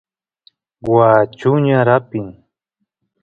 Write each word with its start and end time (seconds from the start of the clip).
waa 0.93 1.21
chuñar 1.37 1.87
apin 1.97 2.27